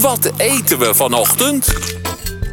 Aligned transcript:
Wat 0.00 0.32
eten 0.36 0.78
we 0.78 0.94
vanochtend? 0.94 1.72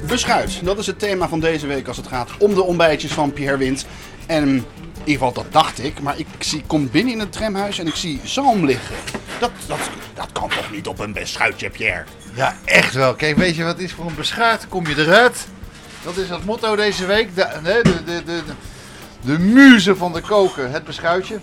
Beschuit, 0.07 0.65
dat 0.65 0.77
is 0.77 0.88
het 0.88 0.99
thema 0.99 1.27
van 1.27 1.40
deze 1.40 1.68
week 1.68 1.88
als 1.88 1.98
het 1.98 2.08
gaat 2.08 2.30
om 2.40 2.54
de 2.54 2.64
ontbijtjes 2.64 3.12
van 3.12 3.34
Pierre 3.34 3.58
Wind. 3.58 3.85
En 4.26 4.47
in 4.47 4.66
ieder 4.97 5.13
geval, 5.13 5.34
dat 5.34 5.52
dacht 5.52 5.84
ik. 5.84 6.02
Maar 6.02 6.20
ik 6.20 6.28
zie, 6.40 6.64
kom 6.68 6.90
binnen 6.92 7.14
in 7.14 7.20
het 7.20 7.32
tramhuis 7.32 7.79
en 7.79 7.88
ik 7.88 7.96
zie 7.96 8.21
zalm 8.24 8.66
liggen. 8.66 8.96
Dat, 9.40 9.52
dat, 9.68 9.79
dat 10.14 10.32
kan 10.32 10.50
toch 10.50 10.71
niet 10.71 10.88
op 10.88 11.00
een 11.00 11.14
beschuitje, 11.14 11.70
Pierre? 11.70 12.04
Ja, 12.34 12.58
echt 12.65 12.94
wel. 12.94 13.13
Kijk, 13.13 13.37
weet 13.37 13.55
je 13.55 13.63
wat 13.63 13.79
is 13.79 13.91
voor 13.91 14.05
een 14.05 14.15
beschuit? 14.15 14.67
Kom 14.67 14.87
je 14.87 14.97
eruit? 14.97 15.47
Dat 16.03 16.17
is 16.17 16.29
het 16.29 16.45
motto 16.45 16.75
deze 16.75 17.05
week. 17.05 17.35
De, 17.35 17.47
de, 17.63 17.79
de, 17.83 18.03
de, 18.05 18.23
de, 18.25 18.41
de 19.21 19.39
muze 19.39 19.95
van 19.95 20.13
de 20.13 20.21
koken, 20.21 20.71
het 20.71 20.83
beschuitje. 20.83 21.39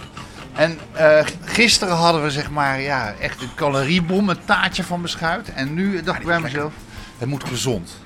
En 0.54 0.78
eh, 0.92 1.26
gisteren 1.44 1.94
hadden 1.94 2.22
we 2.22 2.30
zeg 2.30 2.50
maar 2.50 2.80
ja, 2.80 3.14
echt 3.20 3.42
een 3.42 3.54
caloriebom, 3.54 4.28
een 4.28 4.44
taartje 4.44 4.84
van 4.84 5.02
beschuit. 5.02 5.52
En 5.52 5.74
nu 5.74 6.02
dacht 6.02 6.20
ik 6.20 6.26
bij 6.26 6.40
mezelf, 6.40 6.72
het 7.18 7.28
moet 7.28 7.44
gezond. 7.44 7.96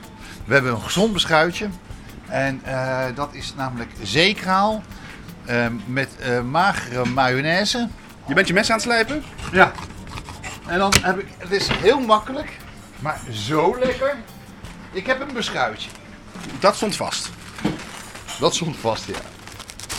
We 0.45 0.55
hebben 0.55 0.73
een 0.73 0.81
gezond 0.81 1.13
beschuitje. 1.13 1.69
En 2.27 2.61
eh, 2.65 3.05
dat 3.15 3.35
is 3.35 3.55
namelijk 3.57 3.91
zeekraal 4.03 4.83
eh, 5.45 5.67
met 5.87 6.17
eh, 6.17 6.41
magere 6.41 7.05
mayonaise. 7.05 7.89
Je 8.27 8.35
bent 8.35 8.47
je 8.47 8.55
mes 8.55 8.69
aan 8.69 8.75
het 8.75 8.85
slijpen? 8.85 9.23
Ja. 9.53 9.73
En 10.67 10.79
dan 10.79 10.93
heb 11.01 11.19
ik, 11.19 11.27
het 11.39 11.51
is 11.51 11.69
heel 11.69 12.01
makkelijk, 12.01 12.53
maar 12.99 13.21
zo 13.31 13.79
lekker. 13.79 14.17
Ik 14.93 15.07
heb 15.07 15.21
een 15.21 15.35
beschuitje. 15.35 15.91
Dat 16.59 16.77
stond 16.77 16.97
vast. 16.97 17.31
Dat 18.39 18.55
stond 18.55 18.77
vast, 18.77 19.07
ja. 19.07 19.19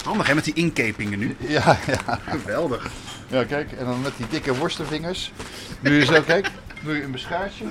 Handig 0.05 0.27
hè, 0.27 0.35
met 0.35 0.43
die 0.43 0.53
inkepingen 0.53 1.19
nu. 1.19 1.35
Ja, 1.39 1.77
ja. 1.87 2.19
Geweldig. 2.25 2.87
Ja, 3.27 3.43
kijk, 3.43 3.71
en 3.71 3.85
dan 3.85 4.01
met 4.01 4.11
die 4.17 4.25
dikke 4.29 4.55
worstenvingers. 4.55 5.31
Nu 5.79 6.05
zo, 6.05 6.21
kijk, 6.21 6.49
doe 6.83 6.95
je 6.95 7.03
een 7.03 7.11
beschuitje. 7.11 7.65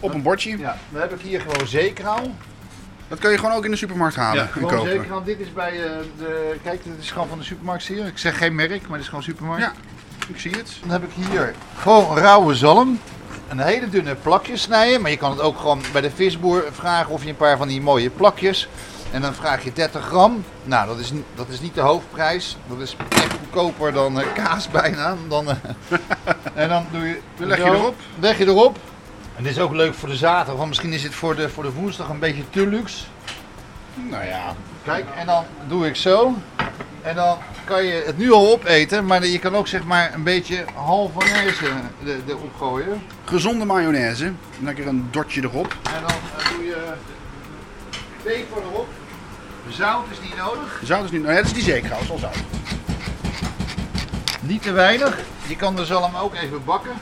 Op 0.00 0.14
een 0.14 0.22
bordje. 0.22 0.58
Ja, 0.58 0.76
dan 0.88 1.00
heb 1.00 1.12
ik 1.12 1.20
hier 1.20 1.40
gewoon 1.40 1.66
zeekraal. 1.66 2.34
Dat 3.08 3.18
kun 3.18 3.30
je 3.30 3.38
gewoon 3.38 3.54
ook 3.54 3.64
in 3.64 3.70
de 3.70 3.76
supermarkt 3.76 4.16
halen 4.16 4.42
en 4.42 4.48
gewoon 4.48 4.70
kopen. 4.70 4.90
zeekraal. 4.90 5.24
Dit 5.24 5.40
is 5.40 5.52
bij 5.52 5.84
eh, 5.84 5.90
de, 6.18 6.56
kijk, 6.62 6.84
dit 6.84 6.92
is 7.00 7.10
gewoon 7.10 7.28
van 7.28 7.38
de 7.38 7.44
supermarkt 7.44 7.86
hier. 7.86 8.06
Ik 8.06 8.18
zeg 8.18 8.38
geen 8.38 8.54
merk, 8.54 8.82
maar 8.82 8.90
dit 8.90 9.00
is 9.00 9.08
gewoon 9.08 9.22
supermarkt. 9.22 9.62
Ja, 9.62 9.72
ik 10.28 10.40
zie 10.40 10.50
het. 10.50 10.76
Dan 10.80 10.90
heb 10.90 11.02
ik 11.02 11.10
hier 11.14 11.54
gewoon 11.78 12.18
rauwe 12.18 12.54
zalm. 12.54 13.00
Een 13.48 13.60
hele 13.60 13.88
dunne 13.88 14.14
plakjes 14.14 14.62
snijden. 14.62 15.00
Maar 15.00 15.10
je 15.10 15.16
kan 15.16 15.30
het 15.30 15.40
ook 15.40 15.58
gewoon 15.58 15.82
bij 15.92 16.00
de 16.00 16.10
visboer 16.10 16.64
vragen 16.72 17.12
of 17.12 17.22
je 17.22 17.28
een 17.28 17.36
paar 17.36 17.56
van 17.56 17.68
die 17.68 17.80
mooie 17.80 18.10
plakjes. 18.10 18.68
En 19.10 19.20
dan 19.20 19.34
vraag 19.34 19.64
je 19.64 19.72
30 19.72 20.04
gram. 20.04 20.44
Nou, 20.64 20.86
dat 20.86 20.98
is, 20.98 21.12
dat 21.34 21.48
is 21.48 21.60
niet 21.60 21.74
de 21.74 21.80
hoofdprijs. 21.80 22.56
Dat 22.68 22.78
is 22.80 22.96
echt 23.08 23.32
goedkoper 23.40 23.92
dan 23.92 24.20
eh, 24.20 24.26
kaas 24.34 24.68
bijna. 24.70 25.16
Dan, 25.28 25.48
eh, 25.50 25.56
en 26.62 26.68
dan 26.68 26.86
doe 26.90 27.06
je, 27.08 27.20
Dan 27.36 27.46
leg 27.48 27.58
je 27.58 27.64
erop. 27.64 27.94
Leg 28.18 28.38
je 28.38 28.46
erop. 28.46 28.78
En 29.36 29.42
dit 29.44 29.52
is 29.52 29.58
ook 29.62 29.72
leuk 29.74 29.94
voor 29.94 30.08
de 30.08 30.16
zaterdag. 30.16 30.56
Want 30.56 30.68
misschien 30.68 30.92
is 30.92 31.02
het 31.02 31.14
voor 31.14 31.36
de, 31.36 31.48
voor 31.48 31.62
de 31.62 31.72
woensdag 31.72 32.08
een 32.08 32.18
beetje 32.18 32.42
te 32.50 32.66
luxe. 32.66 33.04
Nou 33.94 34.24
ja, 34.24 34.54
Kijk, 34.84 35.04
en 35.16 35.26
dan 35.26 35.44
doe 35.68 35.86
ik 35.86 35.96
zo. 35.96 36.34
En 37.02 37.14
dan 37.14 37.38
kan 37.64 37.84
je 37.84 38.02
het 38.06 38.18
nu 38.18 38.32
al 38.32 38.52
opeten, 38.52 39.06
maar 39.06 39.26
je 39.26 39.38
kan 39.38 39.54
ook 39.56 39.66
zeg 39.68 39.84
maar 39.84 40.14
een 40.14 40.22
beetje 40.22 40.64
halverwege 40.74 41.66
de- 42.04 42.18
erop 42.28 42.54
gooien. 42.58 43.02
gezonde 43.24 43.64
mayonaise. 43.64 44.32
Lekker 44.62 44.86
een 44.86 45.08
dotje 45.10 45.42
erop. 45.42 45.76
En 45.82 46.00
dan 46.06 46.16
eh, 46.38 46.50
doe 46.56 46.64
je 46.64 46.92
peper 48.22 48.62
erop. 48.72 48.88
Zout 49.68 50.04
is 50.10 50.20
niet 50.20 50.36
nodig. 50.36 50.80
Zout 50.84 51.04
is 51.04 51.10
niet... 51.10 51.22
Nou 51.22 51.34
ja, 51.34 51.42
dat 51.42 51.56
is 51.56 51.64
die 51.64 51.74
is 51.74 52.10
al 52.10 52.18
zout. 52.18 52.36
Niet 54.40 54.62
te 54.62 54.72
weinig. 54.72 55.18
Je 55.46 55.56
kan 55.56 55.76
de 55.76 55.84
zalm 55.84 56.16
ook 56.16 56.34
even 56.34 56.64
bakken. 56.64 56.92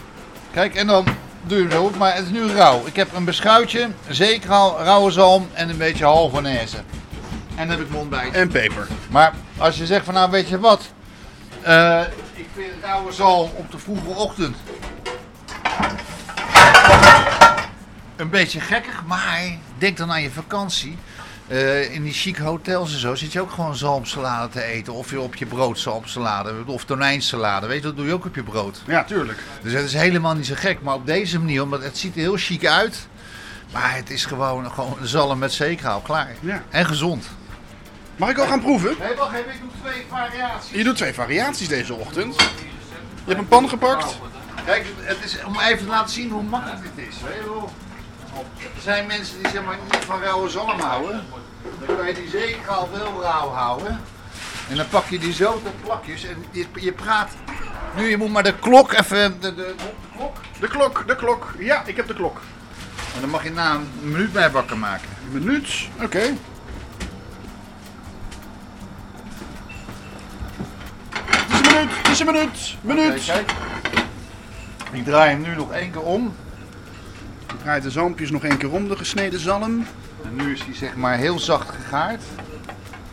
Kijk, 0.53 0.75
en 0.75 0.86
dan 0.86 1.05
doe 1.42 1.58
je 1.58 1.62
hem 1.62 1.73
zo 1.73 1.83
op, 1.83 1.97
maar 1.97 2.14
het 2.14 2.25
is 2.25 2.31
nu 2.31 2.53
rauw. 2.53 2.86
Ik 2.86 2.97
heb 2.97 3.14
een 3.14 3.25
beschuitje, 3.25 3.89
zeekraal, 4.08 4.78
rauwe 4.83 5.11
zalm 5.11 5.48
en 5.53 5.69
een 5.69 5.77
beetje 5.77 6.05
halverwege. 6.05 6.77
En 7.56 7.69
dan 7.69 7.69
heb 7.69 7.80
ik 7.80 7.89
mijn 7.89 8.01
ontbijt. 8.01 8.34
En 8.34 8.48
peper. 8.48 8.86
Maar 9.11 9.34
als 9.56 9.77
je 9.77 9.86
zegt 9.86 10.05
van 10.05 10.14
nou 10.14 10.30
weet 10.30 10.48
je 10.48 10.61
wat, 10.61 10.83
eh, 11.61 12.01
ik 12.35 12.46
vind 12.55 12.73
rauwe 12.83 13.12
zalm 13.12 13.51
op 13.57 13.70
de 13.70 13.79
vroege 13.79 14.08
ochtend 14.08 14.57
een 18.17 18.31
beetje 18.31 18.61
gekkig, 18.61 19.03
maar 19.07 19.59
denk 19.79 19.97
dan 19.97 20.11
aan 20.11 20.23
je 20.23 20.31
vakantie. 20.31 20.99
Eh, 21.47 21.95
in 21.95 22.03
die 22.03 22.13
chic 22.13 22.37
hotels 22.37 22.93
en 22.93 22.99
zo 22.99 23.15
zit 23.15 23.33
je 23.33 23.41
ook 23.41 23.51
gewoon 23.51 23.77
zalmsalade 23.77 24.53
te 24.53 24.63
eten. 24.63 24.93
Of 24.93 25.11
je 25.11 25.21
op 25.21 25.35
je 25.35 25.47
brood 25.47 25.79
zalmsalade 25.79 26.55
of 26.67 26.85
tonijnsalade. 26.85 27.67
Weet 27.67 27.77
je, 27.77 27.83
dat 27.83 27.97
doe 27.97 28.07
je 28.07 28.13
ook 28.13 28.25
op 28.25 28.35
je 28.35 28.43
brood. 28.43 28.83
Ja, 28.87 29.05
tuurlijk. 29.05 29.39
Dus 29.63 29.73
het 29.73 29.85
is 29.85 29.93
helemaal 29.93 30.35
niet 30.35 30.47
zo 30.47 30.55
gek. 30.57 30.83
Maar 30.83 30.95
op 30.95 31.07
deze 31.07 31.39
manier, 31.39 31.63
omdat 31.63 31.83
het 31.83 31.99
ziet 31.99 32.15
er 32.15 32.21
heel 32.21 32.37
chic 32.37 32.67
uit. 32.67 33.09
Maar 33.73 33.95
het 33.95 34.11
is 34.11 34.25
gewoon, 34.25 34.71
gewoon 34.71 34.97
zalm 35.03 35.39
met 35.39 35.53
zeekraal, 35.53 36.01
klaar. 36.01 36.35
Ja. 36.41 36.63
En 36.71 36.87
gezond. 36.87 37.27
Mag 38.17 38.31
ik 38.31 38.39
al 38.39 38.47
gaan 38.47 38.61
proeven? 38.61 38.97
Nee, 38.98 39.15
wacht 39.17 39.35
even, 39.35 39.53
ik 39.53 39.61
doe 39.61 39.71
twee 39.83 40.05
variaties. 40.09 40.71
Je 40.71 40.85
doet 40.85 40.97
twee 40.97 41.15
variaties 41.15 41.69
deze 41.69 41.95
ochtend. 41.95 42.41
Je 42.41 42.47
hebt 43.25 43.39
een 43.39 43.48
pan 43.48 43.69
gepakt. 43.69 44.19
Kijk, 44.65 44.87
het 44.97 45.25
is 45.25 45.45
om 45.45 45.61
even 45.61 45.79
te 45.79 45.85
laten 45.85 46.13
zien 46.13 46.31
hoe 46.31 46.43
makkelijk 46.43 46.83
dit 46.83 47.07
is. 47.09 47.15
Weet 47.23 47.35
je 47.35 47.45
wel. 47.45 47.73
Er 48.86 48.92
zijn 48.92 49.07
mensen 49.07 49.42
die 49.42 49.51
zeg 49.52 49.64
maar 49.64 49.77
niet 49.91 50.05
van 50.05 50.20
rauwe 50.20 50.48
zalm 50.48 50.80
houden. 50.80 51.24
Dan 51.86 51.97
kan 51.97 52.07
je 52.07 52.14
die 52.14 52.29
zeekraal 52.29 52.89
wel 52.92 53.23
rauw 53.23 53.48
houden. 53.48 54.01
En 54.69 54.77
dan 54.77 54.89
pak 54.89 55.08
je 55.08 55.19
die 55.19 55.33
zo 55.33 55.52
tot 55.63 55.83
plakjes 55.83 56.24
en 56.24 56.45
je, 56.51 56.67
je 56.74 56.92
praat. 56.92 57.33
Nu, 57.97 58.08
je 58.08 58.17
moet 58.17 58.30
maar 58.30 58.42
de 58.42 58.55
klok 58.55 58.92
even. 58.92 59.41
De, 59.41 59.55
de, 59.55 59.74
de 59.77 59.85
klok. 60.17 60.36
De 60.61 60.69
klok, 60.69 61.07
de 61.07 61.17
klok. 61.17 61.55
Ja, 61.58 61.83
ik 61.86 61.97
heb 61.97 62.07
de 62.07 62.14
klok. 62.14 62.41
En 63.14 63.20
dan 63.20 63.30
mag 63.30 63.42
je 63.42 63.51
na 63.51 63.74
een 63.74 63.91
minuut 64.01 64.33
bij 64.33 64.51
wakker 64.51 64.79
maken. 64.79 65.08
Een 65.24 65.42
minuut. 65.42 65.89
Oké. 66.03 66.35
Het 71.27 71.51
is 71.51 71.58
een 71.58 71.74
minuut. 71.74 71.97
Het 71.97 72.11
is 72.11 72.20
een 72.20 72.27
minuut. 72.27 72.77
Minuut. 72.80 73.24
Kijk. 73.24 73.53
Ik 74.92 75.05
draai 75.05 75.30
hem 75.30 75.41
nu 75.41 75.55
nog 75.55 75.73
één 75.73 75.91
keer 75.91 76.03
om. 76.03 76.35
Draai 77.67 77.81
de 77.81 77.91
zalmpjes 77.91 78.31
nog 78.31 78.45
één 78.45 78.57
keer 78.57 78.71
om, 78.71 78.89
de 78.89 78.97
gesneden 78.97 79.41
zalm. 79.41 79.87
En 80.25 80.37
nu 80.37 80.53
is 80.53 80.63
hij 80.63 80.75
zeg 80.75 80.97
maar 80.97 81.17
heel 81.17 81.39
zacht 81.39 81.69
gegaard. 81.71 82.23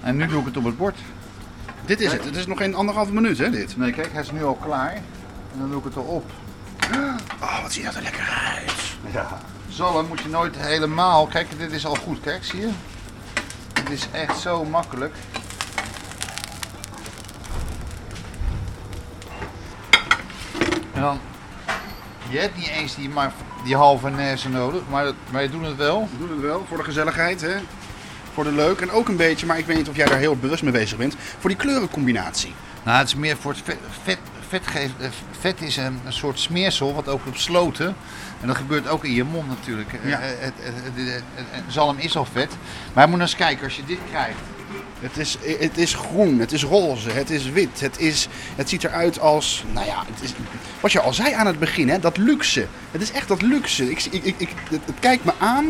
En 0.02 0.16
nu 0.16 0.28
doe 0.28 0.40
ik 0.40 0.46
het 0.46 0.58
op 0.58 0.64
het 0.64 0.78
bord. 0.78 0.98
Dit 1.86 2.02
is 2.02 2.12
het. 2.12 2.26
Het 2.26 2.36
is 2.36 2.46
nog 2.46 2.58
geen 2.58 2.76
anderhalve 2.76 3.14
minuut, 3.14 3.38
hè, 3.38 3.50
dit. 3.50 3.78
Nee, 3.78 3.92
kijk, 3.92 4.12
hij 4.12 4.22
is 4.22 4.32
nu 4.32 4.44
al 4.44 4.54
klaar. 4.54 4.94
En 5.54 5.60
dan 5.60 5.70
doe 5.70 5.78
ik 5.80 5.84
het 5.84 5.96
erop. 5.96 6.32
Oh, 7.42 7.62
wat 7.62 7.74
ziet 7.74 7.86
dat 7.86 7.96
er 7.96 8.02
lekker 8.02 8.30
uit. 8.56 8.74
Ja. 9.14 9.38
Zalm 9.70 10.08
moet 10.08 10.22
je 10.22 10.30
nooit 10.30 10.56
helemaal. 10.58 11.28
Kijk, 11.28 11.48
dit 11.58 11.72
is 11.72 11.86
al 11.86 11.96
goed. 11.96 12.20
Kijk, 12.20 12.44
zie 12.44 12.60
je? 12.60 12.70
Het 13.74 13.90
is 13.90 14.08
echt 14.12 14.40
zo 14.40 14.66
makkelijk. 14.66 15.16
En 20.94 21.02
dan. 21.02 21.20
Je 22.30 22.40
hebt 22.40 22.56
niet 22.56 22.68
eens 22.68 22.96
die, 22.96 23.10
maar, 23.10 23.34
die 23.64 23.76
halve 23.76 24.10
nezen 24.10 24.52
nodig, 24.52 24.82
maar, 24.90 25.42
je 25.42 25.50
doet 25.50 25.66
het 25.66 25.76
wel. 25.76 26.10
We 26.12 26.18
doen 26.18 26.30
het 26.30 26.42
wel 26.42 26.66
voor 26.68 26.78
de 26.78 26.84
gezelligheid, 26.84 27.42
hè. 27.42 27.56
Voor 28.34 28.44
de 28.44 28.52
leuk. 28.52 28.80
En 28.80 28.92
ook 28.92 29.08
een 29.08 29.18
beetje, 29.18 29.46
maar 29.46 29.58
ik 29.58 29.66
weet 29.66 29.78
niet 29.78 29.90
of 29.90 29.96
jij 29.96 30.06
daar 30.06 30.18
heel 30.18 30.38
bewust 30.38 30.64
mee 30.64 30.72
bezig 30.72 30.98
bent, 30.98 31.16
voor 31.40 31.50
die 31.50 31.60
kleurencombinatie. 31.60 32.54
Nou, 32.84 32.98
het 32.98 33.08
is 33.08 33.16
meer 33.16 33.38
voor 33.38 33.52
het 33.52 33.62
vet. 33.64 33.78
Vet, 34.04 34.18
vet, 34.48 34.68
geeft, 34.68 34.94
eh, 35.00 35.08
vet 35.40 35.62
is 35.62 35.78
een, 35.78 36.00
een 36.06 36.14
soort 36.14 36.40
smeersel 36.40 36.94
wat 36.94 37.08
ook 37.08 37.22
op 37.28 37.38
sloten. 37.38 37.96
En 38.42 38.48
dat 38.48 38.56
gebeurt 38.56 38.88
ook 38.88 39.04
in 39.04 39.14
je 39.14 39.24
mond 39.24 39.48
natuurlijk. 39.48 39.90
Ja. 40.04 40.20
Eh, 40.20 40.28
Het, 40.40 40.54
het, 41.36 41.64
zalm 41.68 41.98
is 41.98 42.16
al 42.18 42.26
vet. 42.26 42.58
Maar 42.94 43.06
je 43.06 43.12
moet 43.12 43.20
eens 43.20 43.36
kijken, 43.36 43.64
als 43.64 43.76
je 43.76 43.86
dit 43.86 44.00
krijgt. 44.10 44.40
Het 45.04 45.18
is, 45.18 45.38
het 45.60 45.78
is 45.78 45.94
groen, 45.94 46.40
het 46.40 46.52
is 46.52 46.64
roze, 46.64 47.10
het 47.10 47.30
is 47.30 47.50
wit, 47.50 47.80
het, 47.80 48.00
is, 48.00 48.28
het 48.56 48.70
ziet 48.70 48.84
eruit 48.84 49.20
als, 49.20 49.64
nou 49.72 49.86
ja, 49.86 50.04
het 50.14 50.24
is, 50.24 50.34
wat 50.80 50.92
je 50.92 51.00
al 51.00 51.14
zei 51.14 51.34
aan 51.34 51.48
het 51.48 51.60
begin, 51.60 51.90
hè, 51.90 52.00
dat 52.00 52.18
luxe. 52.18 52.68
Het 52.92 53.02
is 53.02 53.12
echt 53.12 53.28
dat 53.28 53.42
luxe. 53.42 53.92
Ik, 53.92 54.04
ik, 54.04 54.36
ik, 54.38 54.50
het, 54.70 54.82
het 54.86 55.00
kijkt 55.00 55.24
me 55.24 55.32
aan 55.38 55.68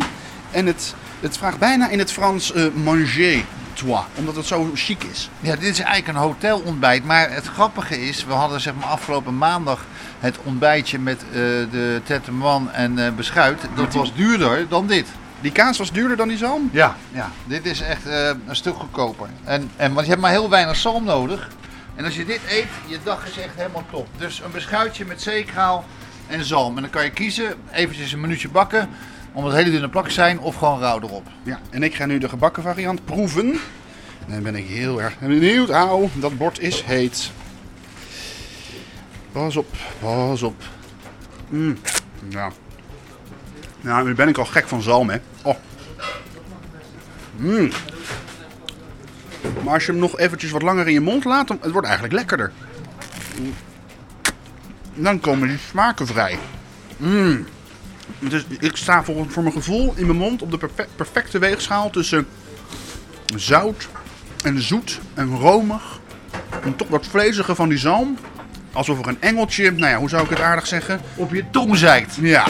en 0.52 0.66
het, 0.66 0.96
het 1.20 1.38
vraagt 1.38 1.58
bijna 1.58 1.90
in 1.90 2.00
het 2.00 2.12
Frans 2.12 2.54
eh, 2.54 2.66
manger 2.74 3.44
toi, 3.74 4.04
omdat 4.16 4.36
het 4.36 4.46
zo 4.46 4.72
chic 4.74 5.04
is. 5.04 5.30
Ja, 5.40 5.56
dit 5.56 5.70
is 5.70 5.80
eigenlijk 5.80 6.08
een 6.08 6.24
hotelontbijt. 6.24 7.06
Maar 7.06 7.32
het 7.32 7.48
grappige 7.48 8.08
is, 8.08 8.26
we 8.26 8.34
hadden 8.34 8.62
zeg 8.62 8.74
maar 8.76 8.90
afgelopen 8.90 9.38
maandag 9.38 9.86
het 10.20 10.38
ontbijtje 10.44 11.00
met 11.00 11.22
eh, 11.22 11.32
de 11.72 12.02
tetteman 12.04 12.72
en 12.72 13.06
eh, 13.06 13.14
beschuit. 13.14 13.62
Dat 13.76 13.94
was 13.94 14.14
duurder 14.16 14.68
dan 14.68 14.88
dit. 14.88 15.08
Die 15.44 15.52
kaas 15.52 15.78
was 15.78 15.92
duurder 15.92 16.18
dan 16.18 16.28
die 16.28 16.38
zalm? 16.38 16.70
Ja, 16.72 16.96
ja. 17.12 17.32
dit 17.46 17.66
is 17.66 17.82
echt 17.82 18.06
eh, 18.06 18.28
een 18.48 18.56
stuk 18.56 18.76
goedkoper. 18.76 19.30
En, 19.44 19.72
en, 19.76 19.94
want 19.94 20.06
je 20.06 20.12
hebt 20.12 20.22
maar 20.22 20.32
heel 20.32 20.50
weinig 20.50 20.76
zalm 20.76 21.04
nodig. 21.04 21.50
En 21.96 22.06
als 22.06 22.16
je 22.16 22.26
dit 22.26 22.40
eet, 22.50 22.68
je 22.88 22.98
dag 23.04 23.28
is 23.28 23.38
echt 23.38 23.56
helemaal 23.56 23.84
top. 23.92 24.08
Dus 24.18 24.42
een 24.46 24.52
beschuitje 24.52 25.06
met 25.06 25.22
zeekraal 25.22 25.86
en 26.28 26.44
zalm. 26.44 26.76
En 26.76 26.82
dan 26.82 26.92
kan 26.92 27.04
je 27.04 27.10
kiezen, 27.10 27.54
eventjes 27.72 28.12
een 28.12 28.20
minuutje 28.20 28.50
bakken, 28.50 28.90
omdat 29.34 29.52
het 29.52 29.60
hele 29.60 29.72
dunne 29.72 29.90
plakjes 29.90 30.14
zijn, 30.14 30.40
of 30.40 30.56
gewoon 30.56 30.80
rauw 30.80 31.02
erop. 31.02 31.28
Ja, 31.44 31.60
en 31.70 31.84
ik 31.84 31.96
ga 31.96 32.06
nu 32.06 32.18
de 32.18 32.30
gebakken 32.30 32.64
variant 32.64 33.06
proeven. 33.06 33.52
En 34.28 34.34
dan 34.34 34.44
ben 34.44 34.56
ik 34.56 34.68
heel 34.68 35.02
erg 35.02 35.20
benieuwd. 35.20 35.70
Auw, 35.70 36.10
dat 36.14 36.38
bord 36.38 36.60
is 36.60 36.82
heet. 36.82 37.32
Pas 39.32 39.56
op, 39.56 39.68
pas 40.00 40.42
op. 40.42 40.64
Mm, 41.50 41.78
ja. 42.30 42.52
Nou, 43.84 44.06
nu 44.08 44.16
ben 44.16 44.28
ik 44.28 44.38
al 44.38 44.46
gek 44.46 44.68
van 44.68 44.82
zalm, 44.82 45.10
hè. 45.10 45.18
Oh. 45.42 45.56
Mm. 47.36 47.70
Maar 49.64 49.74
als 49.74 49.86
je 49.86 49.92
hem 49.92 50.00
nog 50.02 50.20
eventjes 50.20 50.52
wat 50.52 50.62
langer 50.62 50.88
in 50.88 50.94
je 50.94 51.02
mond 51.02 51.26
laat, 51.26 51.48
dan 51.48 51.58
het 51.62 51.72
wordt 51.72 51.88
eigenlijk 51.88 52.16
lekkerder. 52.16 52.52
Mm. 53.40 53.54
Dan 54.94 55.20
komen 55.20 55.48
die 55.48 55.58
smaken 55.70 56.08
vrij. 56.08 56.40
Mm. 56.98 57.46
Dus 58.20 58.46
ik 58.60 58.76
sta 58.76 59.04
voor, 59.04 59.26
voor 59.30 59.44
mijn 59.44 59.56
gevoel 59.56 59.94
in 59.96 60.06
mijn 60.06 60.18
mond 60.18 60.42
op 60.42 60.52
de 60.52 60.58
perfe- 60.58 60.88
perfecte 60.96 61.40
weegschaal 61.40 61.90
tussen 61.90 62.28
zout 63.36 63.88
en 64.44 64.62
zoet 64.62 65.00
en 65.14 65.36
romig. 65.38 66.00
En 66.64 66.76
toch 66.76 66.88
wat 66.88 67.08
vlezige 67.08 67.56
van 67.56 67.70
die 67.70 67.78
zalm. 67.78 68.18
Alsof 68.72 69.00
er 69.00 69.08
een 69.08 69.22
engeltje, 69.22 69.72
nou 69.72 69.92
ja, 69.92 69.98
hoe 69.98 70.10
zou 70.10 70.24
ik 70.24 70.30
het 70.30 70.42
aardig 70.42 70.68
zeggen? 70.68 71.02
Op 71.16 71.34
je 71.34 71.44
tong 71.52 71.78
zeikt. 71.78 72.16
Ja, 72.22 72.46